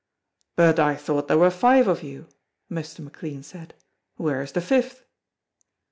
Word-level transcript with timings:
"But 0.55 0.79
I 0.79 0.95
thought 0.95 1.27
there 1.27 1.37
were 1.37 1.51
five 1.51 1.87
of 1.87 2.01
you," 2.01 2.27
Mr. 2.71 3.01
McLean 3.01 3.43
said; 3.43 3.75
"where 4.15 4.41
is 4.41 4.53
the 4.53 4.59
fifth?" 4.59 5.05